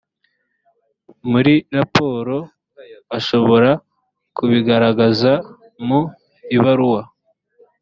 [1.31, 2.37] muri raporo
[3.17, 3.71] ashobora
[4.35, 5.31] kubigaragaza
[5.87, 6.01] mu
[6.55, 7.01] ibaruwa